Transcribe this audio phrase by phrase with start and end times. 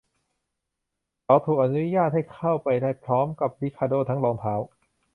[1.23, 4.53] เขาถูกอนุญาตให้เข้าไปได้พร้อมกับริคาโด้ทั้งรองเท้า